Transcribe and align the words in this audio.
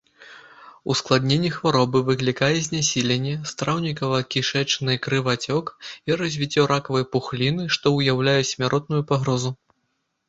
Ускладненне 0.93 1.49
хваробы 1.57 1.99
выклікае 2.07 2.55
знясіленне, 2.67 3.33
страўнікава-кішачны 3.51 4.97
крывацёк 5.09 5.65
і 6.11 6.21
развіццё 6.23 6.67
ракавай 6.75 7.05
пухліны, 7.17 7.63
што 7.77 7.85
ўяўляе 7.99 8.39
смяротную 8.55 9.03
пагрозу. 9.13 9.59